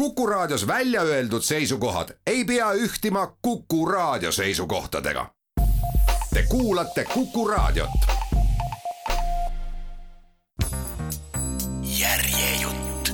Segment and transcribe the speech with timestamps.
[0.00, 5.30] Kuku Raadios välja öeldud seisukohad ei pea ühtima Kuku Raadio seisukohtadega.
[6.34, 7.90] Te kuulate Kuku Raadiot.
[11.82, 13.10] järjejutt.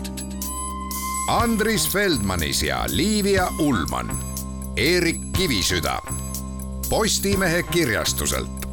[1.28, 4.18] Andris Feldmanis ja Liivia Ullmann.
[4.76, 5.98] Eerik Kivisüda.
[6.90, 8.66] Postimehe kirjastuselt.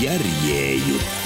[0.00, 1.17] järjejutt.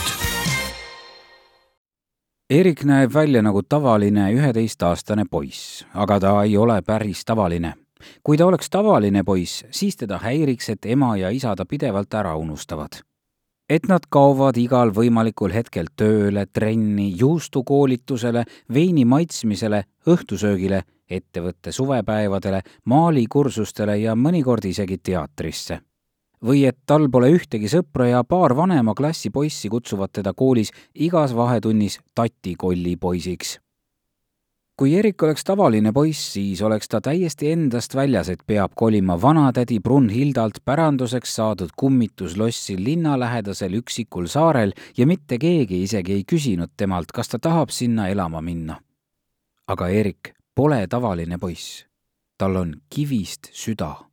[2.52, 7.74] Erik näeb välja nagu tavaline üheteistaastane poiss, aga ta ei ole päris tavaline.
[8.22, 12.36] kui ta oleks tavaline poiss, siis teda häiriks, et ema ja isa ta pidevalt ära
[12.36, 13.00] unustavad.
[13.68, 18.44] et nad kaovad igal võimalikul hetkel tööle, trenni, juustukoolitusele,
[18.74, 25.80] veini maitsmisele, õhtusöögile, ettevõtte suvepäevadele, maalikursustele ja mõnikord isegi teatrisse
[26.44, 31.34] või et tal pole ühtegi sõpra ja paar vanema klassi poissi kutsuvad teda koolis igas
[31.36, 33.58] vahetunnis tatikolli poisiks.
[34.76, 39.78] kui Erik oleks tavaline poiss, siis oleks ta täiesti endast väljas, et peab kolima vanatädi
[39.80, 47.28] Brunhildalt päranduseks saadud kummituslossi linnalähedasel üksikul saarel ja mitte keegi isegi ei küsinud temalt, kas
[47.28, 48.80] ta tahab sinna elama minna.
[49.68, 51.86] aga Erik pole tavaline poiss.
[52.38, 54.11] tal on kivist süda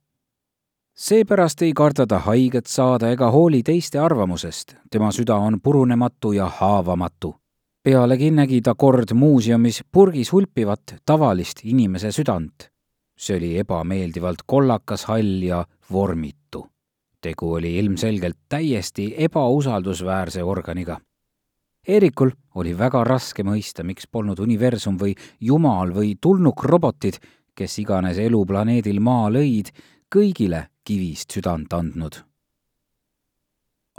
[1.00, 6.48] seepärast ei karda ta haiget saada ega hooli teiste arvamusest, tema süda on purunematu ja
[6.48, 7.36] haavamatu.
[7.84, 12.68] pealegi nägi ta kord muuseumis purgis hulpivat tavalist inimese südant.
[13.18, 16.68] see oli ebameeldivalt kollakas, hall ja vormitu.
[17.22, 21.00] tegu oli ilmselgelt täiesti ebausaldusväärse organiga.
[21.88, 27.14] Eerikul oli väga raske mõista, miks polnud universum või jumal või tulnukrobotid,
[27.56, 29.72] kes iganes elu planeedil Maa lõid,
[30.16, 32.16] kõigile kivist südant andnud.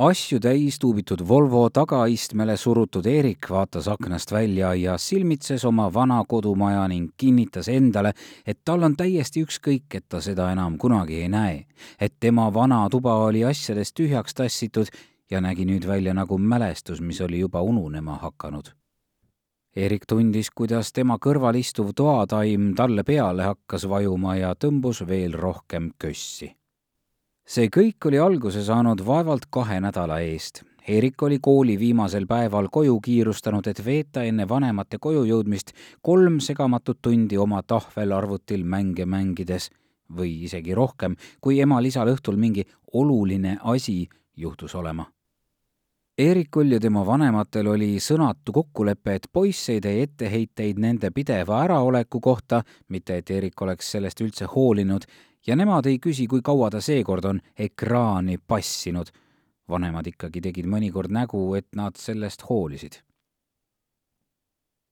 [0.00, 6.88] asju täis tuubitud Volvo tagaistmele surutud Eerik vaatas aknast välja ja silmitses oma vana kodumaja
[6.88, 8.12] ning kinnitas endale,
[8.46, 11.64] et tal on täiesti ükskõik, et ta seda enam kunagi ei näe.
[12.00, 14.90] et tema vana tuba oli asjadest tühjaks tassitud
[15.30, 18.74] ja nägi nüüd välja nagu mälestus, mis oli juba ununema hakanud
[19.76, 25.92] Erik tundis, kuidas tema kõrval istuv toataim talle peale hakkas vajuma ja tõmbus veel rohkem
[25.98, 26.56] kössi
[27.50, 30.62] see kõik oli alguse saanud vaevalt kahe nädala eest.
[30.88, 37.00] Erik oli kooli viimasel päeval koju kiirustanud, et veeta enne vanemate koju jõudmist kolm segamatut
[37.02, 39.70] tundi oma tahvelarvutil mänge mängides
[40.16, 44.04] või isegi rohkem, kui emal isal õhtul mingi oluline asi
[44.36, 45.06] juhtus olema.
[46.20, 52.20] Eerikul ja tema vanematel oli sõnatu kokkulepe, et poiss ei tee etteheiteid nende pideva äraoleku
[52.20, 55.06] kohta, mitte et Eerik oleks sellest üldse hoolinud,
[55.46, 59.06] ja nemad ei küsi, kui kaua ta seekord on ekraani passinud.
[59.70, 62.96] vanemad ikkagi tegid mõnikord nägu, et nad sellest hoolisid.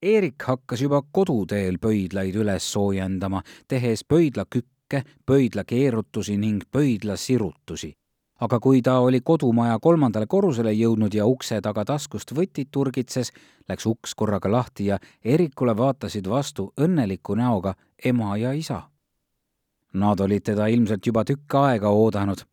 [0.03, 7.97] Eerik hakkas juba koduteel pöidlaid üles soojendama, tehes pöidlakükke, pöidlakeerutusi ning pöidlasirutusi
[8.41, 13.33] aga kui ta oli kodumaja kolmandale korrusele jõudnud ja ukse taga taskust võtit turgitses,
[13.69, 18.83] läks uks korraga lahti ja Erikule vaatasid vastu õnneliku näoga ema ja isa
[19.99, 22.45] Nad olid teda ilmselt juba tükk aega oodanud.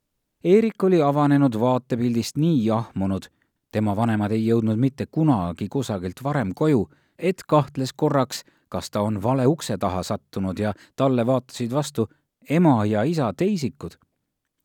[0.43, 3.27] Eerik oli avanenud vaatepildist nii jahmunud,
[3.71, 6.83] tema vanemad ei jõudnud mitte kunagi kusagilt varem koju,
[7.17, 12.07] et kahtles korraks, kas ta on vale ukse taha sattunud ja talle vaatasid vastu
[12.49, 13.97] ema ja isa teisikud.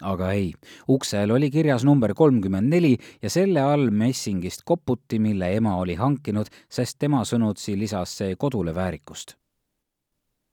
[0.03, 0.53] aga ei,
[0.89, 6.49] uksel oli kirjas number kolmkümmend neli ja selle all messingist koputi, mille ema oli hankinud,
[6.69, 9.40] sest tema sõnutsi lisas see kodule väärikust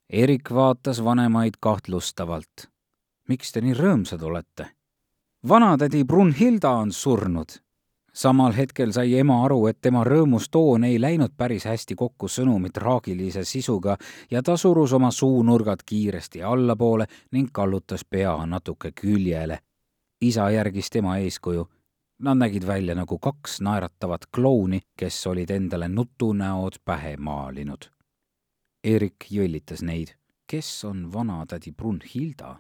[0.10, 2.70] Erik vaatas vanemaid kahtlustavalt.
[3.28, 4.68] miks te nii rõõmsad olete?
[5.48, 7.50] vanatädi Brunhilda on surnud.
[8.14, 12.70] samal hetkel sai ema aru, et tema rõõmus toon ei läinud päris hästi kokku sõnumi
[12.70, 13.98] traagilise sisuga
[14.32, 19.60] ja ta surus oma suunurgad kiiresti allapoole ning kallutas pea natuke küljele.
[20.22, 21.68] isa järgis tema eeskuju
[22.20, 27.97] Nad nägid välja nagu kaks naeratavat klouni, kes olid endale nutunäod pähe maalinud
[28.88, 30.14] Erik jõllitas neid.
[30.48, 32.56] kes on vanatädi Brunhilda?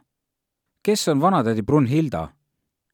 [0.84, 2.28] kes on vanatädi Brunhilda?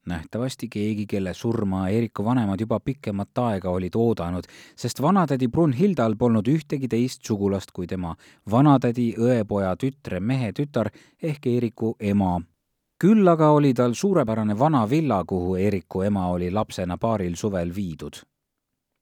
[0.05, 4.43] nähtavasti keegi, kelle surma Eeriku vanemad juba pikemat aega olid oodanud,
[4.75, 8.13] sest vanatädi Brunhildal polnud ühtegi teist sugulast kui tema
[8.51, 10.91] vanatädi, õepoja tütre mehe tütar
[11.23, 12.41] ehk Eeriku ema.
[13.01, 18.21] küll aga oli tal suurepärane vana villa, kuhu Eeriku ema oli lapsena paaril suvel viidud.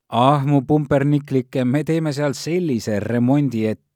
[0.10, 3.91] ah, mu pumperniklike, me teeme seal sellise remondi, et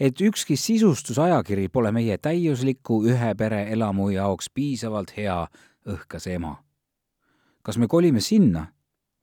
[0.00, 5.46] et, ükski sisustusajakiri pole meie täiusliku ühe pere elamu jaoks piisavalt hea,
[5.86, 6.56] õhkas ema.
[7.62, 8.66] kas me kolime sinna?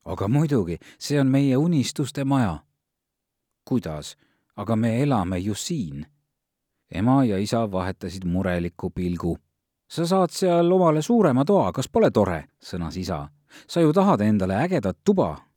[0.05, 2.59] aga muidugi, see on meie unistuste maja.
[3.65, 4.17] kuidas?
[4.55, 6.05] aga me elame ju siin.
[6.91, 9.37] ema ja isa vahetasid mureliku pilgu.
[9.87, 12.43] sa saad seal omale suurema toa, kas pole tore?
[12.63, 13.29] sõnas isa.
[13.67, 15.52] sa ju tahad endale ägedat tuba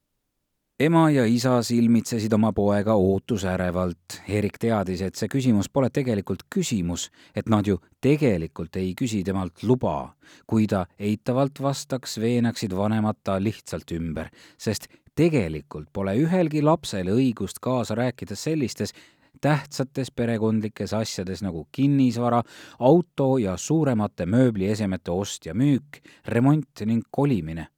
[0.81, 4.21] ema ja isa silmitsesid oma poega ootusärevalt.
[4.29, 9.63] Erik teadis, et see küsimus pole tegelikult küsimus, et nad ju tegelikult ei küsi temalt
[9.65, 10.13] luba.
[10.47, 14.29] kui ta eitavalt vastaks, veenaksid vanemad ta lihtsalt ümber,
[14.59, 18.93] sest tegelikult pole ühelgi lapsel õigust kaasa rääkida sellistes
[19.41, 22.43] tähtsates perekondlikes asjades nagu kinnisvara,
[22.79, 27.69] auto ja suuremate mööbliesemete ost ja müük, remont ning kolimine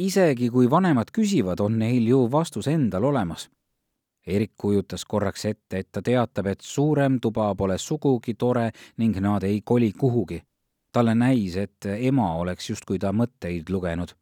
[0.00, 3.48] isegi kui vanemad küsivad, on neil ju vastus endal olemas.
[4.26, 8.70] Erik kujutas korraks ette, et ta teatab, et suurem tuba pole sugugi tore
[9.00, 10.42] ning nad ei koli kuhugi.
[10.92, 14.14] talle näis, et ema oleks justkui ta mõtteid lugenud.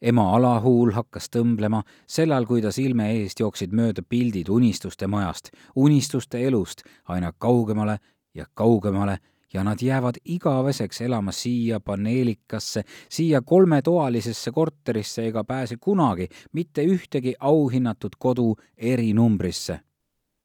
[0.00, 6.46] ema alahuul hakkas tõmblema, sellal, kui ta silme eest jooksid mööda pildid unistuste majast, unistuste
[6.46, 7.98] elust aina kaugemale
[8.34, 9.18] ja kaugemale
[9.54, 17.34] ja nad jäävad igaveseks elama siia paneelikasse, siia kolmetoalisesse korterisse ega pääse kunagi mitte ühtegi
[17.40, 19.80] auhinnatud kodu erinumbrisse.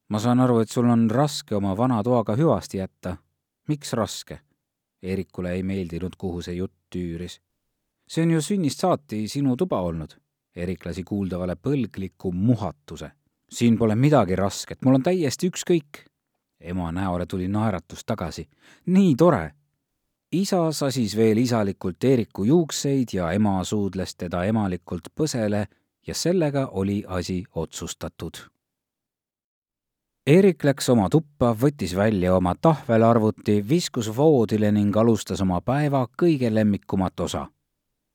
[0.08, 3.16] ma saan aru, et sul on raske oma vana toaga hüvasti jätta.
[3.68, 4.40] miks raske?
[5.02, 7.40] Eerikule ei meeldinud, kuhu see jutt tüüris.
[8.08, 10.16] see on ju sünnist saati sinu tuba olnud.
[10.56, 13.10] Erik lasi kuuldavale põlgliku muhatuse.
[13.50, 16.13] siin pole midagi rasket, mul on täiesti ükskõik
[16.64, 18.48] ema näole tuli naeratus tagasi.
[18.86, 19.52] nii tore!
[20.32, 25.66] isa sasis veel isalikult Eeriku juukseid ja ema suudles teda emalikult põsele
[26.06, 28.42] ja sellega oli asi otsustatud.
[30.26, 36.54] Eerik läks oma tuppa, võttis välja oma tahvelarvuti, viskus voodile ning alustas oma päeva kõige
[36.54, 37.46] lemmikumat osa.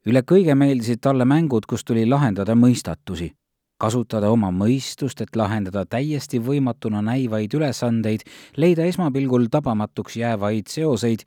[0.06, 3.34] üle kõige meeldisid talle mängud, kus tuli lahendada mõistatusi
[3.80, 8.26] kasutada oma mõistust, et lahendada täiesti võimatuna näivaid ülesandeid,
[8.58, 11.24] leida esmapilgul tabamatuks jäävaid seoseid.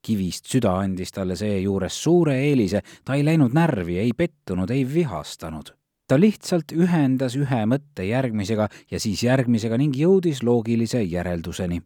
[0.00, 5.76] kivist süda andis talle seejuures suure eelise, ta ei läinud närvi, ei pettunud, ei vihastanud.
[6.08, 11.82] ta lihtsalt ühendas ühe mõtte järgmisega ja siis järgmisega ning jõudis loogilise järelduseni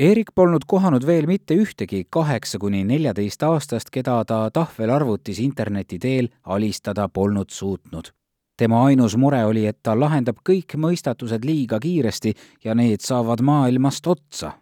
[0.00, 6.28] Erik polnud kohanud veel mitte ühtegi kaheksa kuni neljateist aastast, keda ta tahvelarvutis interneti teel
[6.42, 8.10] alistada polnud suutnud
[8.56, 12.34] tema ainus mure oli, et ta lahendab kõik mõistatused liiga kiiresti
[12.64, 14.52] ja need saavad maailmast otsa.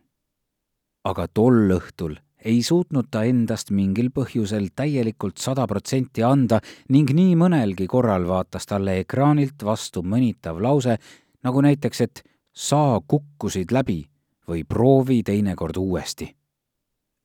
[1.04, 7.34] aga tol õhtul ei suutnud ta endast mingil põhjusel täielikult sada protsenti anda ning nii
[7.38, 10.96] mõnelgi korral vaatas talle ekraanilt vastu mõnitav lause,
[11.42, 12.22] nagu näiteks, et
[12.52, 14.04] sa kukkusid läbi
[14.48, 16.34] või proovi teinekord uuesti.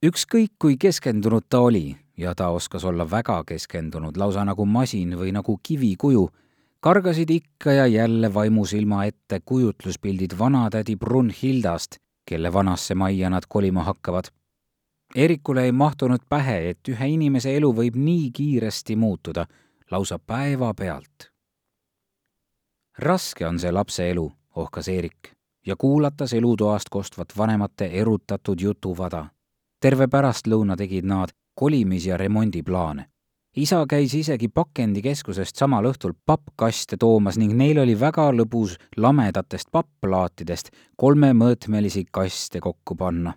[0.06, 5.32] ükskõik kui keskendunud ta oli ja ta oskas olla väga keskendunud, lausa nagu masin või
[5.32, 6.30] nagu kivikuju
[6.80, 11.96] kargasid ikka ja jälle vaimusilma ette kujutluspildid vanatädi Brunhildast,
[12.26, 14.26] kelle vanasse majja nad kolima hakkavad.
[15.16, 19.46] Erikule ei mahtunud pähe, et ühe inimese elu võib nii kiiresti muutuda,
[19.92, 21.32] lausa päevapealt.
[22.98, 25.34] raske on see lapse elu, ohkas Eerik
[25.66, 29.26] ja kuulatas elutoast kostvat vanemate erutatud jutuvada.
[29.80, 33.06] terve pärastlõuna tegid nad kolimis- ja remondiplaane
[33.58, 40.70] isa käis isegi pakendikeskusest samal õhtul pappkaste toomas ning neil oli väga lõbus lamedatest papplaatidest
[41.02, 43.34] kolmemõõtmelisi kaste kokku panna.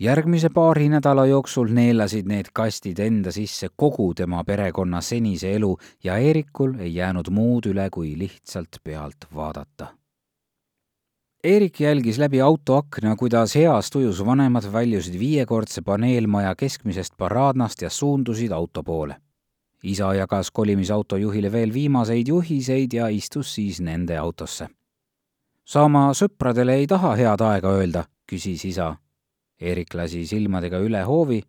[0.00, 6.16] järgmise paari nädala jooksul neelasid need kastid enda sisse kogu tema perekonna senise elu ja
[6.16, 9.95] Eerikul ei jäänud muud üle, kui lihtsalt pealt vaadata
[11.46, 18.50] Eerik jälgis läbi autoakna, kuidas heas tujus vanemad väljusid viiekordse paneelmaja keskmisest paraadnast ja suundusid
[18.50, 19.16] auto poole.
[19.82, 24.68] isa jagas kolimisauto juhile veel viimaseid juhiseid ja istus siis nende autosse.
[25.64, 28.96] sa oma sõpradele ei taha head aega öelda, küsis isa.
[29.60, 31.42] Eerik lasi silmadega üle hoovi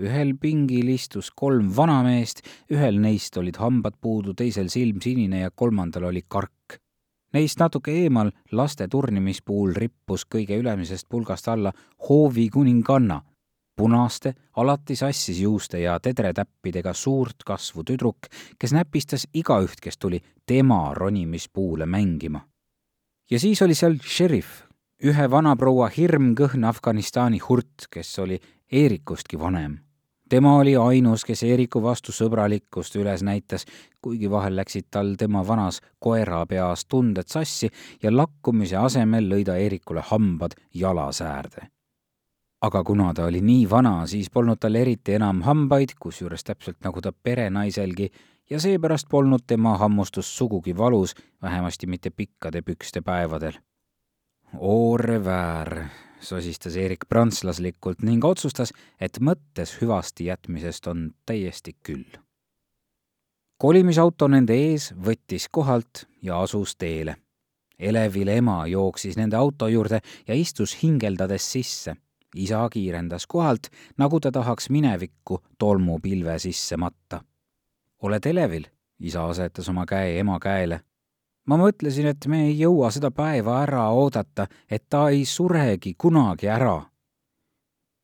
[0.00, 2.40] ühel pingil istus kolm vanameest,
[2.70, 6.81] ühel neist olid hambad puudu, teisel silm sinine ja kolmandal oli kark.
[7.32, 11.72] Neist natuke eemal laste turnimispuul rippus kõige ülemisest pulgast alla
[12.08, 13.22] hoovi kuninganna,
[13.76, 20.94] punaste, alati sassis juuste ja tedretäppidega suurt kasvu tüdruk, kes näpistas igaüht, kes tuli tema
[20.94, 22.40] ronimispuule mängima.
[23.30, 24.66] ja siis oli seal šerif,
[25.04, 28.40] ühe vanaproua hirmkõhn Afganistani hurt, kes oli
[28.72, 29.78] Eerikustki vanem
[30.32, 33.66] tema oli ainus, kes Eeriku vastu sõbralikkust üles näitas,
[34.00, 37.68] kuigi vahel läksid tal tema vanas koerapeas tunded sassi
[38.02, 41.68] ja lakkumise asemel lõi ta Eerikule hambad jalasäärde.
[42.62, 47.00] aga kuna ta oli nii vana, siis polnud tal eriti enam hambaid, kusjuures täpselt nagu
[47.00, 48.08] ta perenaiselgi,
[48.50, 53.60] ja seepärast polnud tema hammustus sugugi valus, vähemasti mitte pikkade pükste päevadel
[54.60, 55.84] Au revoir,
[56.22, 62.18] sosistas Eerik prantslaslikult ning otsustas, et mõttes hüvasti jätmisest on täiesti küll.
[63.58, 67.16] kolimisauto nende ees võttis kohalt ja asus teele.
[67.78, 71.96] elevil ema jooksis nende auto juurde ja istus hingeldades sisse.
[72.36, 77.24] isa kiirendas kohalt, nagu ta tahaks minevikku tolmupilve sisse matta.
[78.02, 78.66] oled elevil?
[79.00, 80.80] isa asetas oma käe ema käele
[81.46, 86.48] ma mõtlesin, et me ei jõua seda päeva ära oodata, et ta ei suregi kunagi
[86.48, 86.80] ära.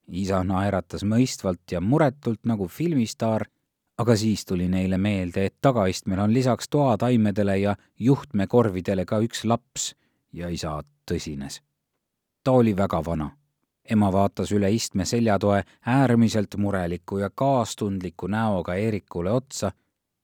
[0.08, 3.44] isa naeratas mõistvalt ja muretult nagu filmistaar,
[3.98, 9.94] aga siis tuli neile meelde, et tagaistmel on lisaks toataimedele ja juhtmekorvidele ka üks laps
[10.32, 11.60] ja isa tõsines.
[12.42, 13.30] ta oli väga vana.
[13.84, 19.72] ema vaatas üle istme seljatoe äärmiselt mureliku ja kaastundliku näoga Eerikule otsa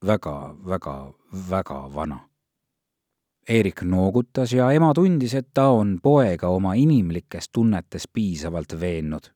[0.05, 1.13] väga, väga,
[1.49, 2.19] väga vana
[3.49, 9.29] Eerik noogutas ja ema tundis, et ta on poega oma inimlikes tunnetes piisavalt veennud.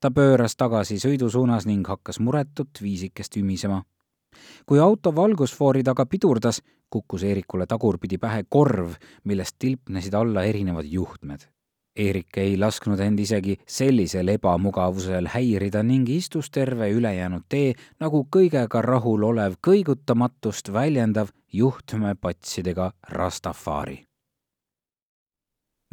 [0.00, 3.82] ta pööras tagasi sõidusuunas ning hakkas muretut viisikest ümisema.
[4.66, 8.92] kui auto valgusfoori taga pidurdas, kukkus Eerikule tagurpidi pähe korv,
[9.24, 11.53] millest tilpnesid alla erinevad juhtmed.
[11.94, 18.82] Eerik ei lasknud end isegi sellisel ebamugavusel häirida ning istus terve ülejäänud tee nagu kõigega
[18.82, 24.00] rahul olev kõigutamatust väljendav juhtmepatsidega Rastafari.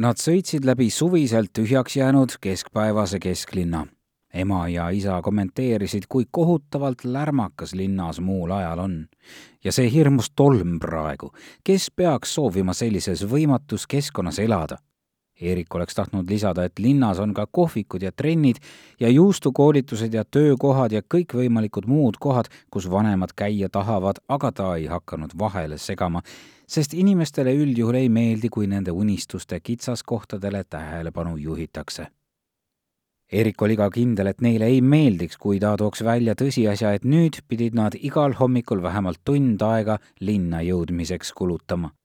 [0.02, 3.86] Nad sõitsid läbi suviselt tühjaks jäänud keskpäevase kesklinna.
[4.34, 9.08] ema ja isa kommenteerisid, kui kohutavalt lärmakas linnas muul ajal on.
[9.64, 11.32] ja see hirmus tolm praegu,
[11.64, 14.78] kes peaks soovima sellises võimatus keskkonnas elada
[15.42, 18.62] Eerik oleks tahtnud lisada, et linnas on ka kohvikud ja trennid
[19.00, 24.86] ja juustukoolitused ja töökohad ja kõikvõimalikud muud kohad, kus vanemad käia tahavad, aga ta ei
[24.86, 26.22] hakanud vahele segama,
[26.68, 32.08] sest inimestele üldjuhul ei meeldi, kui nende unistuste kitsaskohtadele tähelepanu juhitakse.
[33.32, 37.40] Eerik oli ka kindel, et neile ei meeldiks, kui ta tooks välja tõsiasja, et nüüd
[37.48, 41.96] pidid nad igal hommikul vähemalt tund aega linna jõudmiseks kulutama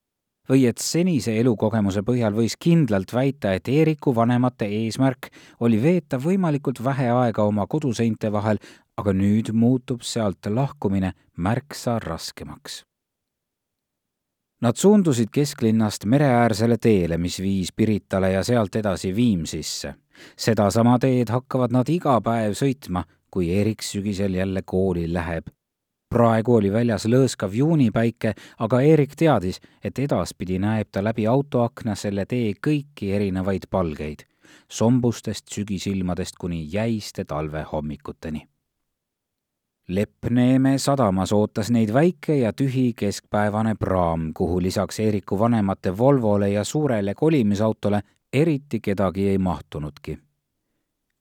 [0.49, 6.83] või et senise elukogemuse põhjal võis kindlalt väita, et Eeriku vanemate eesmärk oli veeta võimalikult
[6.85, 8.61] vähe aega oma koduseinte vahel,
[8.97, 12.85] aga nüüd muutub sealt lahkumine märksa raskemaks.
[14.61, 19.95] Nad suundusid kesklinnast mereäärsele teele, mis viis Piritale ja sealt edasi Viimsisse.
[20.37, 25.55] sedasama teed hakkavad nad iga päev sõitma, kui Eerik sügisel jälle kooli läheb
[26.08, 32.26] praegu oli väljas lõõskav juunipäike, aga Eerik teadis, et edaspidi näeb ta läbi autoakna selle
[32.26, 34.26] tee kõiki erinevaid palgeid,
[34.68, 38.46] sombustest sügisilmadest kuni jäiste talvehommikuteni.
[39.88, 46.64] Leppneeme sadamas ootas neid väike ja tühi keskpäevane praam, kuhu lisaks Eeriku vanemate Volvole ja
[46.64, 50.18] suurele kolimisautole eriti kedagi ei mahtunudki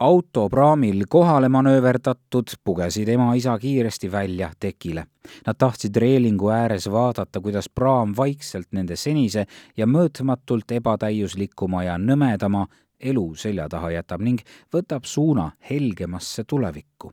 [0.06, 5.06] auto praamil kohale manööverdatud, pugesid ema-isa kiiresti välja tekile.
[5.48, 9.48] Nad tahtsid reelingu ääres vaadata, kuidas praam vaikselt nende senise
[9.78, 12.68] ja mõõtmatult ebatäiuslikuma ja nõmedama
[13.00, 14.42] elu selja taha jätab ning
[14.74, 17.12] võtab suuna helgemasse tulevikku.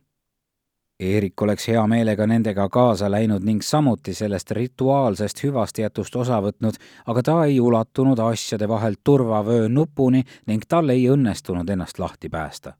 [1.02, 7.22] Eerik oleks hea meelega nendega kaasa läinud ning samuti sellest rituaalsest hüvastijätust osa võtnud, aga
[7.26, 12.76] ta ei ulatunud asjade vahelt turvavöö nupuni ning tal ei õnnestunud ennast lahti päästa.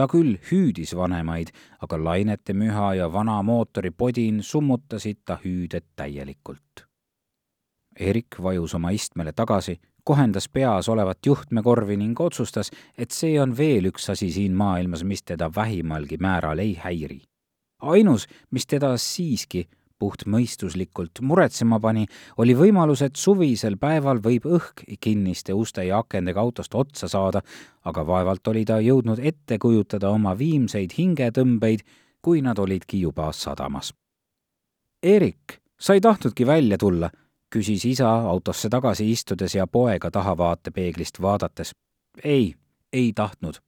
[0.00, 1.50] Ta küll hüüdis vanemaid,
[1.84, 6.86] aga lainete müha ja vana mootori podin summutasid ta hüüded täielikult.
[8.00, 13.90] Eerik vajus oma istmele tagasi, kohendas peas olevat juhtmekorvi ning otsustas, et see on veel
[13.90, 17.20] üks asi siin maailmas, mis teda vähimalgi määral ei häiri
[17.80, 19.68] ainus, mis teda siiski
[20.00, 22.06] puhtmõistuslikult muretsema pani,
[22.40, 27.42] oli võimalus, et suvisel päeval võib õhk kinniste uste ja akendega autost otsa saada,
[27.84, 31.84] aga vaevalt oli ta jõudnud ette kujutada oma viimseid hingetõmbeid,
[32.22, 33.94] kui nad olidki juba sadamas.
[35.02, 37.10] Erik, sa ei tahtnudki välja tulla,
[37.50, 41.72] küsis isa autosse tagasi istudes ja poega tahavaatepeeglist vaadates.
[42.24, 42.54] ei,
[42.92, 43.60] ei tahtnud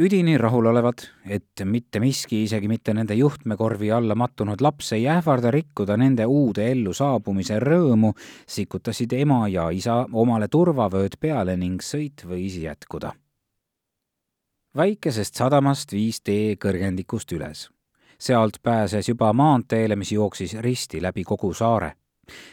[0.00, 5.96] üdini rahulolevad, et mitte miski, isegi mitte nende juhtmekorvi alla mattunud laps ei ähvarda rikkuda
[5.96, 8.12] nende uude ellu saabumise rõõmu,
[8.46, 13.12] sikutasid ema ja isa omale turvavööd peale ning sõit võis jätkuda.
[14.76, 17.70] väikesest sadamast viis tee kõrgendikust üles.
[18.18, 21.96] sealt pääses juba maanteele, mis jooksis risti läbi kogu saare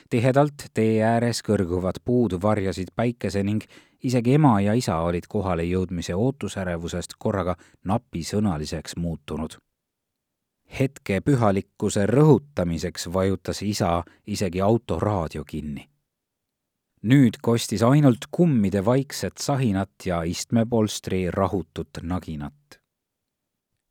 [0.10, 3.64] tihedalt tee ääres kõrguvad puud varjasid päikese ning
[4.04, 9.58] isegi ema ja isa olid kohale jõudmise ootusärevusest korraga napisõnaliseks muutunud.
[10.80, 15.90] hetke pühalikkuse rõhutamiseks vajutas isa isegi autoraadio kinni.
[17.04, 22.83] nüüd kostis ainult kummide vaikset sahinat ja istmepolstri rahutut naginat.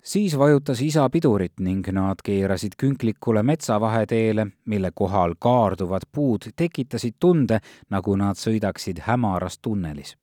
[0.03, 7.61] Siis vajutas isa pidurit ning nad keerasid künklikule metsavaheteele, mille kohal kaarduvad puud tekitasid tunde,
[7.91, 10.17] nagu nad sõidaksid hämaras tunnelis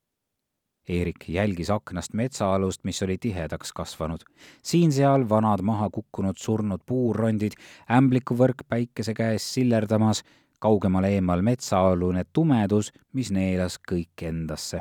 [0.90, 4.20] Eerik jälgis aknast metsaalust, mis oli tihedaks kasvanud.
[4.62, 7.52] siin-seal vanad maha kukkunud surnud puurondid,
[7.90, 10.24] ämblikuvõrk päikese käes sillerdamas,
[10.58, 14.80] kaugemal eemal metsaalune tumedus, mis neelas kõik endasse.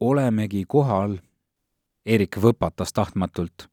[0.00, 1.18] olemegi kohal.
[2.06, 3.68] Eerik võpatas tahtmatult.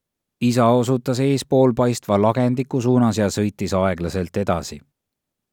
[0.48, 4.82] Isa osutas eespool paistva lagendiku suunas ja sõitis aeglaselt edasi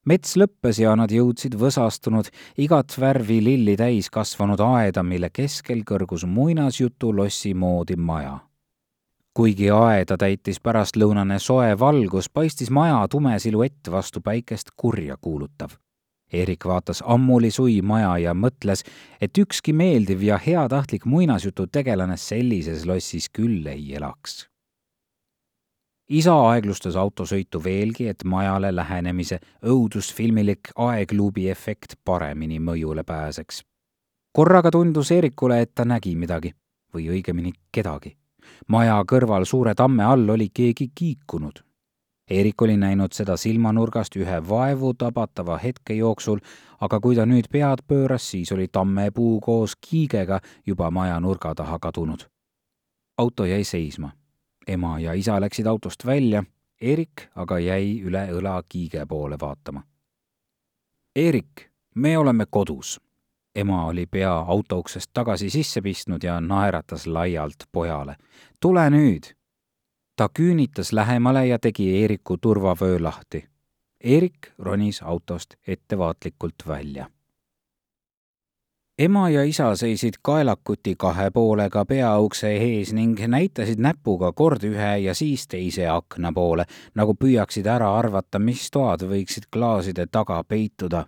[0.07, 6.27] mets lõppes ja nad jõudsid võsastunud, igat värvi lilli täis kasvanud aeda, mille keskel kõrgus
[6.27, 8.39] muinasjutu lossi moodi maja.
[9.35, 15.71] kuigi aeda täitis pärastlõunane soe valgus, paistis maja tume siluett vastu päikest kurja kuulutav.
[16.33, 18.85] Erik vaatas ammuli sui maja ja mõtles,
[19.21, 24.52] et ükski meeldiv ja heatahtlik muinasjutu tegelane sellises lossis küll ei elaks
[26.09, 33.63] isa aeglustas autosõitu veelgi, et majale lähenemise õudusfilmilik aegluubi efekt paremini mõjule pääseks.
[34.33, 36.55] korraga tundus Eerikule, et ta nägi midagi
[36.95, 38.17] või õigemini kedagi.
[38.69, 41.63] maja kõrval suure tamme all oli keegi kiikunud.
[42.31, 46.39] Eerik oli näinud seda silmanurgast ühe vaevu tabatava hetke jooksul,
[46.81, 51.79] aga kui ta nüüd pead pööras, siis oli tammepuu koos kiigega juba maja nurga taha
[51.79, 52.27] kadunud.
[53.19, 54.22] auto jäi seisma
[54.67, 56.45] ema ja isa läksid autost välja,
[56.81, 59.83] Erik aga jäi üle õla kiige poole vaatama.
[61.17, 63.01] Erik, me oleme kodus.
[63.55, 68.17] ema oli pea auto uksest tagasi sisse pistnud ja naeratas laialt pojale.
[68.61, 69.35] tule nüüd.
[70.17, 73.49] ta küünitas lähemale ja tegi Eeriku turvavöö lahti.
[74.01, 77.07] Eerik ronis autost ettevaatlikult välja
[78.99, 85.15] ema ja isa seisid kaelakuti kahe poolega peaukse ees ning näitasid näpuga kord ühe ja
[85.15, 91.07] siis teise akna poole, nagu püüaksid ära arvata, mis toad võiksid klaaside taga peituda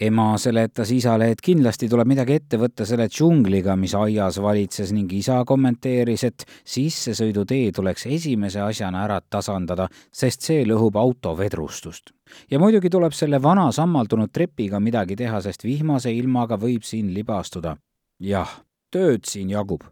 [0.00, 5.12] ema seletas isale, et kindlasti tuleb midagi ette võtta selle džungliga, mis aias valitses ning
[5.14, 12.10] isa kommenteeris, et sissesõidutee tuleks esimese asjana ära tasandada, sest see lõhub auto vedrustust.
[12.50, 17.76] ja muidugi tuleb selle vana sammaldunud trepiga midagi teha, sest vihmase ilmaga võib siin libastuda.
[18.20, 19.84] jah, tööd siin jagub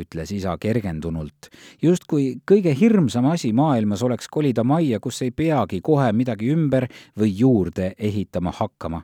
[0.00, 1.50] ütles isa kergendunult,
[1.82, 7.34] justkui kõige hirmsam asi maailmas oleks kolida majja, kus ei peagi kohe midagi ümber või
[7.36, 9.02] juurde ehitama hakkama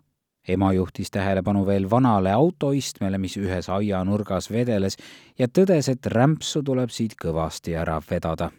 [0.49, 4.97] ema juhtis tähelepanu veel vanale autoistmele, mis ühes aianurgas vedeles
[5.39, 8.51] ja tõdes, et rämpsu tuleb siit kõvasti ära vedada.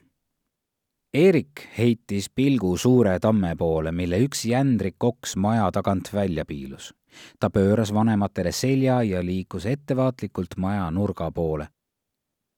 [1.13, 6.93] Eerik heitis pilgu suure tamme poole, mille üks jändrik oks maja tagant välja piilus.
[7.39, 11.67] ta pööras vanematele selja ja liikus ettevaatlikult maja nurga poole.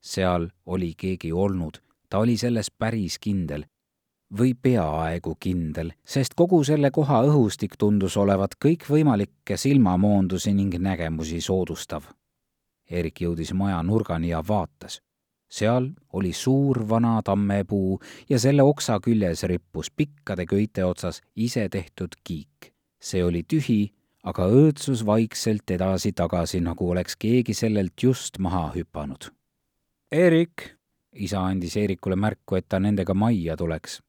[0.02, 1.78] seal oli keegi olnud,
[2.10, 3.64] ta oli selles päris kindel
[4.38, 12.04] või peaaegu kindel, sest kogu selle koha õhustik tundus olevat kõikvõimalikke silmamoondusi ning nägemusi soodustav.
[12.90, 15.02] Erik jõudis maja nurgani ja vaatas.
[15.50, 22.16] seal oli suur vana tammepuu ja selle oksa küljes rippus pikkade köite otsas ise tehtud
[22.24, 22.74] kiik.
[23.02, 29.32] see oli tühi, aga õõtsus vaikselt edasi-tagasi, nagu oleks keegi sellelt just maha hüpanud.
[30.12, 30.76] Erik,
[31.14, 34.02] isa andis Eerikule märku, et ta nendega majja tuleks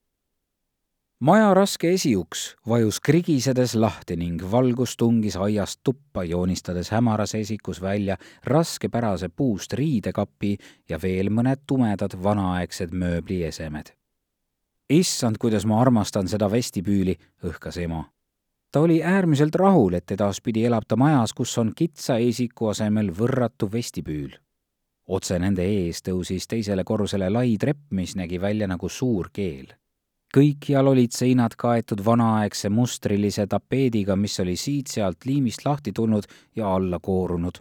[1.21, 8.17] maja raske esiuks vajus krigisedes lahti ning valgus tungis aiast tuppa, joonistades hämaras esikus välja
[8.45, 10.57] raskepärase puust riidekapi
[10.89, 13.93] ja veel mõned tumedad vanaaegsed mööbliesemed.
[14.91, 18.05] issand, kuidas ma armastan seda vestibüüli, õhkas ema.
[18.73, 23.73] ta oli äärmiselt rahul, et edaspidi elab ta majas, kus on kitsa esiku asemel võrratu
[23.73, 24.39] vestibüül
[25.11, 29.75] otse nende ees tõusis teisele korrusele lai trepp, mis nägi välja nagu suur keel
[30.37, 36.25] kõikjal olid seinad kaetud vanaaegse mustrilise tapeediga, mis oli siit-sealt liimist lahti tulnud
[36.57, 37.59] ja alla koorunud.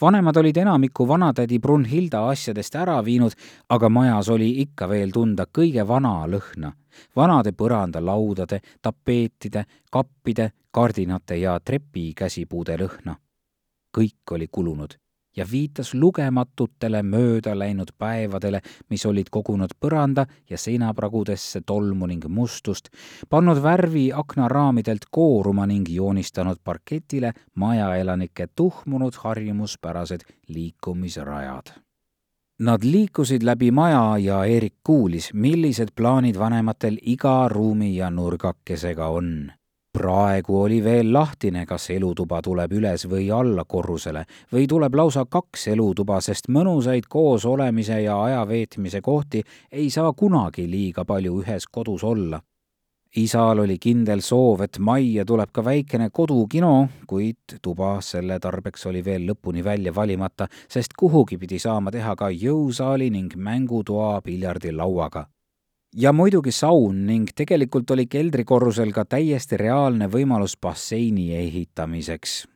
[0.00, 3.32] vanemad olid enamiku vanatädi Brunhilda asjadest ära viinud,
[3.68, 6.72] aga majas oli ikka veel tunda kõige vana lõhna.
[7.16, 13.16] vanade põrandalaudade, tapeetide, kappide, kardinate ja trepikäsipuude lõhna.
[13.96, 15.03] kõik oli kulunud
[15.36, 22.90] ja viitas lugematutele mööda läinud päevadele, mis olid kogunud põranda ja seinapragudesse tolmu ning mustust,
[23.30, 31.74] pannud värvi aknaraamidelt kooruma ning joonistanud parketile majaelanike tuhmunud harjumuspärased liikumisrajad.
[32.58, 39.50] Nad liikusid läbi maja ja Eerik kuulis, millised plaanid vanematel iga ruumi ja nurgakesega on
[39.94, 45.68] praegu oli veel lahtine, kas elutuba tuleb üles või alla korrusele või tuleb lausa kaks
[45.74, 51.70] elutuba, sest mõnusaid koos olemise ja aja veetmise kohti ei saa kunagi liiga palju ühes
[51.70, 52.42] kodus olla
[53.16, 56.72] isal oli kindel soov, et majja tuleb ka väikene kodukino,
[57.06, 62.30] kuid tuba selle tarbeks oli veel lõpuni välja valimata, sest kuhugi pidi saama teha ka
[62.34, 65.28] jõusaali ning mängutoa piljardilauaga.
[65.96, 72.48] Ja muidugi saun ning tegelikult oli keldrikorrusel ka täiesti reaalne võimalus basseini ehitamiseks.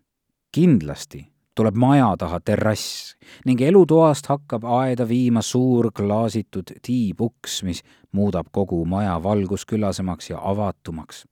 [0.52, 3.14] kindlasti tuleb maja taha terrass
[3.46, 11.26] ning elutoast hakkab aeda viima suur klaasitud tiibuks, mis muudab kogu maja valgusküllasemaks ja avatumaks.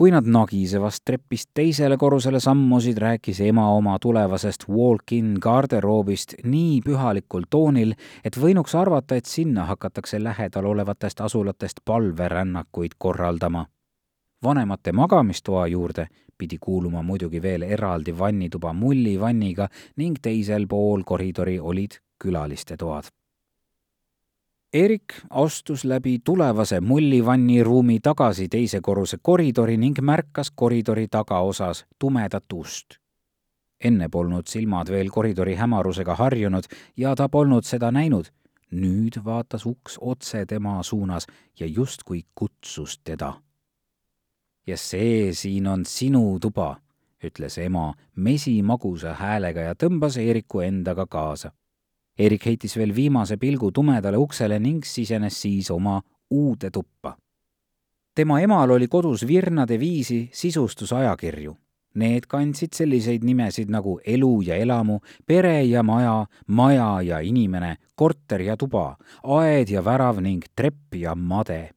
[0.00, 7.44] Kui nad nagisevast trepist teisele korrusele sammusid, rääkis ema oma tulevasest walk-in garderoobist nii pühalikul
[7.50, 7.92] toonil,
[8.24, 13.66] et võinuks arvata, et sinna hakatakse lähedal olevatest asulatest palverännakuid korraldama
[14.44, 16.08] vanemate magamistoa juurde
[16.38, 23.19] pidi kuuluma muidugi veel eraldi vannituba mullivanniga ning teisel pool koridori olid külaliste toad.
[24.72, 32.52] Erik astus läbi tulevase mullivanni ruumi tagasi teise korruse koridori ning märkas koridori tagaosas tumedat
[32.52, 32.86] ust.
[33.84, 36.64] enne polnud silmad veel koridori hämarusega harjunud
[36.96, 38.30] ja ta polnud seda näinud.
[38.70, 41.26] nüüd vaatas uks otse tema suunas
[41.60, 43.32] ja justkui kutsus teda
[44.66, 46.76] ja see siin on sinu tuba,
[47.24, 51.50] ütles ema mesimagusa häälega ja tõmbas Eeriku endaga kaasa.
[52.18, 57.16] Eerik heitis veel viimase pilgu tumedale uksele ning sisenes siis oma uude tuppa.
[58.14, 61.56] tema emal oli kodus virnade viisi sisustusajakirju.
[61.94, 68.40] Need kandsid selliseid nimesid nagu elu ja elamu, pere ja maja, maja ja inimene, korter
[68.40, 71.70] ja tuba, aed ja värav ning trepp ja made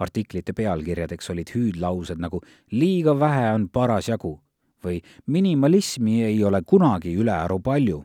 [0.00, 2.40] artiklite pealkirjadeks olid hüüdlaused nagu
[2.72, 4.38] liiga vähe on parasjagu
[4.84, 8.04] või minimalismi ei ole kunagi ülearu palju.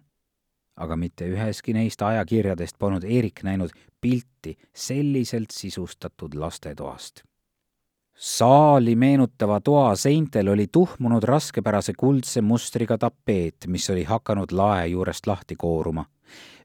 [0.75, 7.23] Aga mitte üheski neist ajakirjadest polnud Eerik näinud pilti selliselt sisustatud lastetoast.
[8.15, 15.27] saali meenutava toa seintel oli tuhmunud raskepärase kuldse mustriga tapeet, mis oli hakanud lae juurest
[15.27, 16.05] lahti kooruma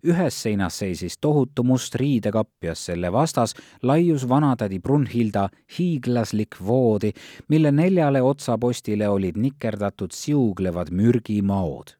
[0.06, 7.12] ühes seinas seisis tohutu must riidekapp ja selle vastas laius vanatädi Brunhilda hiiglaslik voodi,
[7.48, 11.96] mille neljale otsapostile olid nikerdatud siuglevad mürgimaod.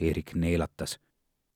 [0.00, 0.98] Eerik neelatas.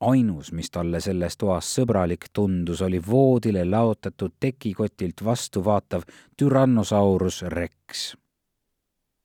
[0.01, 6.03] Ainus, mis talle selles toas sõbralik tundus, oli voodile laotatud tekikotilt vastu vaatav
[6.37, 8.15] Tyrannosaurus Rex.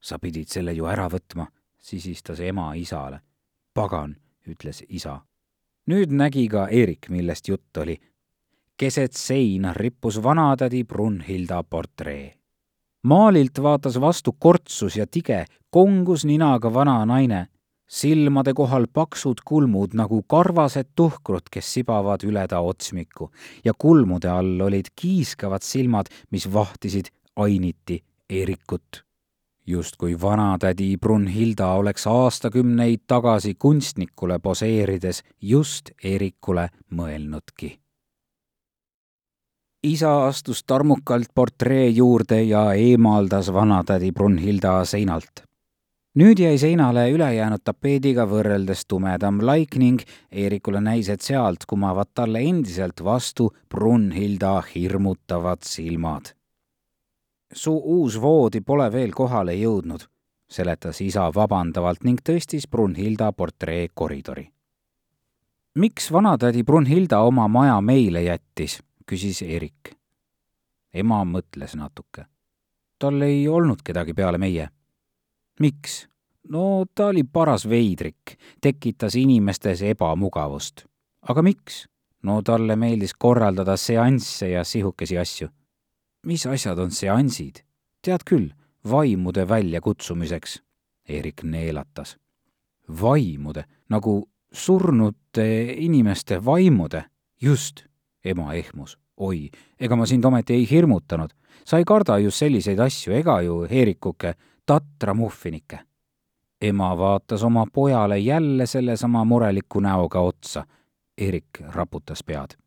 [0.01, 1.47] sa pidid selle ju ära võtma,
[1.79, 3.21] sisistas ema isale.
[3.73, 4.15] pagan,
[4.47, 5.21] ütles isa
[5.85, 7.97] nüüd nägi ka Eerik, millest jutt oli.
[8.77, 12.33] keset seina rippus vanatädi Brunhilda portree.
[13.03, 17.47] maalilt vaatas vastu kortsus ja tige, kongus ninaga vana naine,
[17.87, 23.31] silmade kohal paksud kulmud nagu karvased tuhkrud, kes sibavad üle ta otsmiku
[23.65, 29.05] ja kulmude all olid kiiskavad silmad, mis vahtisid ainiti Eerikut
[29.67, 37.79] justkui vanatädi Brunhilda oleks aastakümneid tagasi kunstnikule poseerides just Eerikule mõelnudki.
[39.83, 45.43] isa astus tarmukalt portree juurde ja eemaldas vanatädi Brunhilda seinalt.
[46.15, 50.01] Nüüd jäi seinale ülejäänud tapeediga võrreldes tumedam laik ning
[50.31, 56.35] Eerikule näis, et sealt kumavad talle endiselt vastu Brunhilda hirmutavad silmad
[57.55, 60.03] su uus voodi pole veel kohale jõudnud,
[60.49, 64.49] seletas isa vabandavalt ning tõstis Brunhilda portree koridori.
[65.75, 69.95] miks vanatädi Brunhilda oma maja meile jättis, küsis Erik.
[70.93, 72.25] ema mõtles natuke.
[72.99, 74.69] tal ei olnud kedagi peale meie.
[75.59, 76.07] Miks?
[76.49, 80.85] no ta oli paras veidrik, tekitas inimestes ebamugavust.
[81.21, 81.85] aga miks?
[82.23, 85.49] no talle meeldis korraldada seansse ja sihukesi asju
[86.25, 87.61] mis asjad on seansid?
[88.01, 88.49] tead küll,
[88.89, 90.61] vaimude väljakutsumiseks.
[91.09, 92.17] Eerik neelatas.
[93.01, 97.05] vaimude, nagu surnute inimeste vaimude?
[97.41, 97.85] just,
[98.25, 98.97] ema ehmus.
[99.17, 99.49] Oi,
[99.79, 101.29] ega ma sind ometi ei hirmutanud.
[101.65, 104.33] sa ei karda ju selliseid asju, ega ju, Eerikuke,
[104.65, 105.79] tatra muffinike.
[106.61, 110.65] ema vaatas oma pojale jälle sellesama mureliku näoga otsa.
[111.17, 112.57] Eerik raputas pead.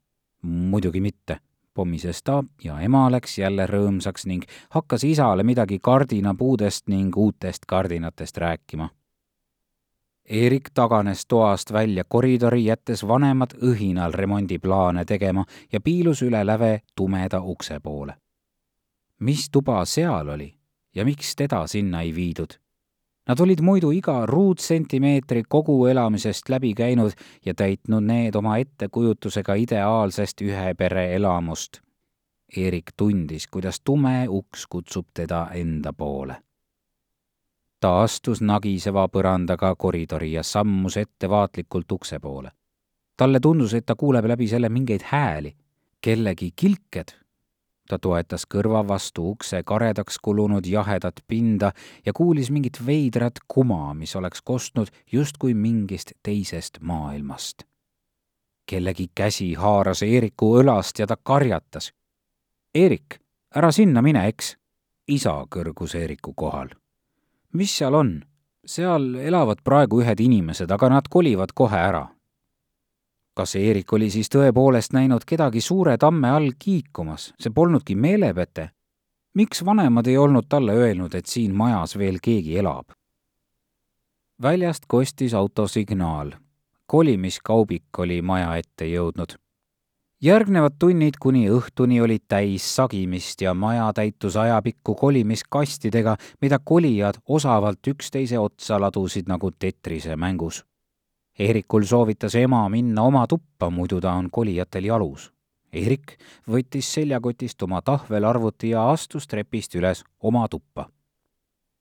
[0.43, 1.39] muidugi mitte
[1.79, 4.43] pommises ta ja ema läks jälle rõõmsaks ning
[4.75, 8.89] hakkas isale midagi kardinapuudest ning uutest kardinatest rääkima.
[10.31, 17.41] Eerik taganes toast välja koridori, jättes vanemad õhinal remondiplaane tegema ja piilus üle läve tumeda
[17.41, 18.15] ukse poole.
[19.21, 20.55] mis tuba seal oli
[20.95, 22.59] ja miks teda sinna ei viidud.
[23.29, 27.13] Nad olid muidu iga ruutsentimeetri kogu elamisest läbi käinud
[27.45, 31.81] ja täitnud need oma ettekujutusega ideaalsest ühe pere elamust.
[32.57, 36.37] Eerik tundis, kuidas tume uks kutsub teda enda poole.
[37.81, 42.51] Ta astus nagiseva põrandaga koridori ja sammus ettevaatlikult ukse poole.
[43.17, 45.57] talle tundus, et ta kuuleb läbi selle mingeid hääli,
[46.01, 47.15] kellegi kilked
[47.89, 51.73] ta toetas kõrva vastu ukse karedaks kulunud jahedat pinda
[52.07, 57.63] ja kuulis mingit veidrat kuma, mis oleks kostnud justkui mingist teisest maailmast.
[58.69, 61.93] kellegi käsi haaras Eeriku õlast ja ta karjatas.
[62.75, 63.17] Eerik,
[63.57, 64.57] ära sinna mine, eks.
[65.09, 66.69] isa kõrgus Eeriku kohal.
[67.53, 68.23] Mis seal on?
[68.67, 72.09] seal elavad praegu ühed inimesed, aga nad kolivad kohe ära
[73.39, 78.71] kas Eerik oli siis tõepoolest näinud kedagi suure tamme all kiikumas, see polnudki meelepete?
[79.39, 82.91] miks vanemad ei olnud talle öelnud, et siin majas veel keegi elab?
[84.43, 86.33] väljast kostis autosignaal.
[86.87, 89.39] kolimiskaubik oli maja ette jõudnud.
[90.21, 97.87] Järgnevad tunnid kuni õhtuni olid täis sagimist ja maja täitus ajapikku kolimiskastidega, mida kolijad osavalt
[97.87, 100.65] üksteise otsa ladusid nagu Tetrise mängus
[101.39, 105.29] Eerikul soovitas ema minna oma tuppa, muidu ta on kolijatel jalus.
[105.73, 106.17] Eerik
[106.51, 110.89] võttis seljakotist oma tahvelarvuti ja astus trepist üles oma tuppa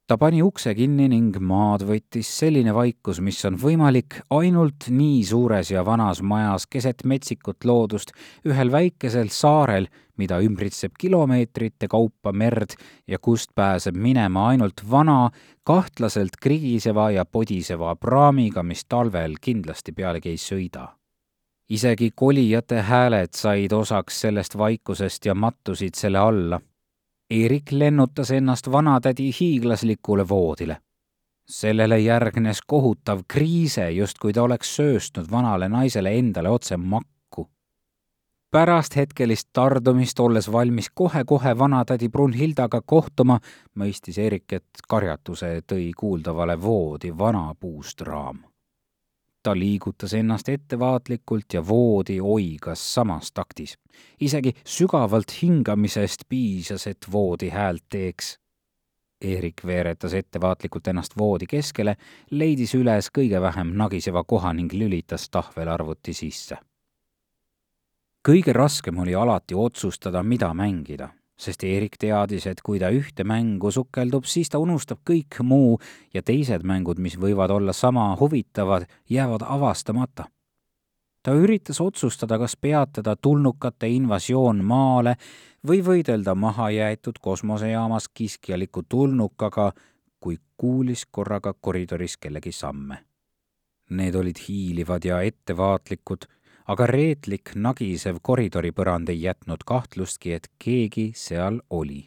[0.07, 5.71] ta pani ukse kinni ning maad võttis selline vaikus, mis on võimalik ainult nii suures
[5.73, 8.13] ja vanas majas keset metsikut loodust
[8.47, 15.27] ühel väikesel saarel, mida ümbritseb kilomeetrite kaupa merd ja kust pääseb minema ainult vana,
[15.67, 20.87] kahtlaselt krigiseva ja podiseva praamiga, mis talvel kindlasti pealegi ei sõida.
[21.67, 26.61] Isegi kolijate hääled said osaks sellest vaikusest ja mattusid selle alla
[27.29, 30.77] Eerik lennutas ennast vanatädi hiiglaslikule voodile.
[31.49, 37.49] sellele järgnes kohutav kriise, justkui ta oleks sööstnud vanale naisele endale otse makku.
[38.51, 43.39] pärast hetkelist tardumist, olles valmis kohe-kohe vanatädi Brunhildaga kohtuma,
[43.75, 48.39] mõistis Eerik, et karjatuse tõi kuuldavale voodi vana puust raam
[49.47, 53.77] ta liigutas ennast ettevaatlikult ja voodi oigas samas taktis.
[54.19, 58.39] isegi sügavalt hingamisest piisas, et voodi häält teeks.
[59.21, 61.95] Eerik veeretas ettevaatlikult ennast voodi keskele,
[62.31, 66.57] leidis üles kõige vähem nagiseva koha ning lülitas tahvelarvuti sisse.
[68.27, 73.71] kõige raskem oli alati otsustada, mida mängida sest Eerik teadis, et kui ta ühte mängu
[73.71, 75.77] sukeldub, siis ta unustab kõik muu
[76.13, 80.25] ja teised mängud, mis võivad olla sama huvitavad, jäävad avastamata.
[81.23, 85.15] ta üritas otsustada, kas peatada tulnukate invasioon maale
[85.67, 89.71] või võidelda mahajäetud kosmosejaamas kiskjaliku tulnukaga,
[90.19, 92.97] kui kuulis korraga koridoris kellegi samme.
[93.89, 96.25] Need olid hiilivad ja ettevaatlikud
[96.67, 102.01] aga reetlik nagisev koridoripõrand ei jätnud kahtlustki, et keegi seal oli.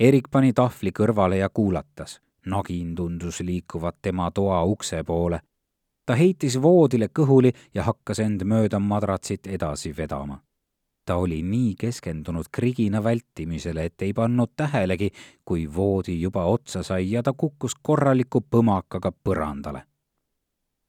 [0.00, 2.20] Erik pani tahvli kõrvale ja kuulatas.
[2.46, 5.40] nagin tundus liikuvat tema toa ukse poole.
[6.06, 10.40] ta heitis voodile kõhuli ja hakkas end mööda madratsit edasi vedama.
[11.04, 15.10] ta oli nii keskendunud krigina vältimisele, et ei pannud tähelegi,
[15.44, 19.82] kui voodi juba otsa sai ja ta kukkus korraliku põmakaga põrandale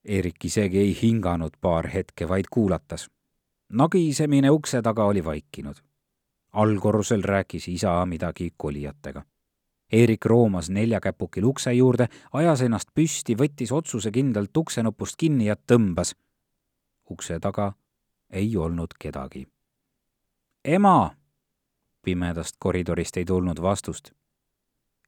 [0.06, 3.10] Eerik isegi ei hinganud paar hetke, vaid kuulatas.
[3.70, 5.76] nagisemine ukse taga oli vaikinud.
[6.52, 9.24] allkorrusel rääkis isa midagi kolijatega.
[9.92, 16.16] Eerik roomas neljakäpukil ukse juurde, ajas ennast püsti, võttis otsusekindlalt uksenupust kinni ja tõmbas.
[17.12, 17.74] ukse taga
[18.30, 19.48] ei olnud kedagi.
[20.66, 21.16] ema!
[22.02, 24.19] pimedast koridorist ei tulnud vastust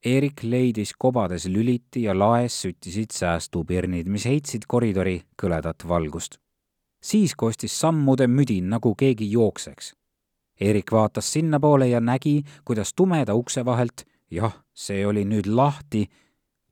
[0.05, 6.39] Eerik leidis kobades lüliti ja laes süttisid säästupirnid, mis heitsid koridori kõledat valgust.
[7.01, 9.93] siis kostis sammude müdin, nagu keegi jookseks.
[10.59, 16.07] Eerik vaatas sinnapoole ja nägi, kuidas tumeda ukse vahelt, jah, see oli nüüd lahti,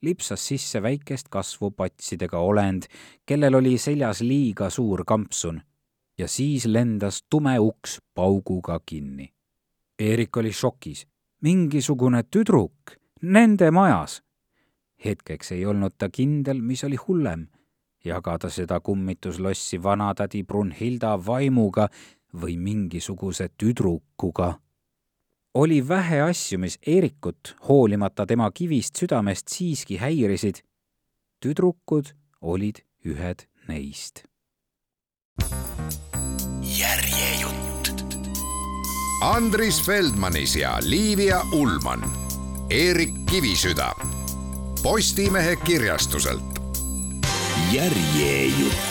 [0.01, 2.85] lipsas sisse väikest kasvu patsidega olend,
[3.25, 5.61] kellel oli seljas liiga suur kampsun
[6.17, 9.33] ja siis lendas tume uks pauguga kinni.
[9.99, 11.07] Eerik oli šokis.
[11.41, 14.21] mingisugune tüdruk nende majas.
[15.05, 17.47] hetkeks ei olnud ta kindel, mis oli hullem,
[18.05, 21.87] jagada seda kummituslossi vanatädi Brunhilda vaimuga
[22.41, 24.59] või mingisuguse tüdrukuga.
[25.53, 30.63] oli vähe asju, mis Eerikut, hoolimata tema kivist südamest, siiski häirisid.
[31.39, 34.23] tüdrukud olid ühed neist.
[36.61, 38.15] järjejutt.
[39.23, 42.28] Andris Feldmanis ja Liivia Ullmann
[42.69, 43.95] Eerik Kivisüda
[44.83, 46.43] Postimehe kirjastuselt.
[47.71, 48.88] järjejutt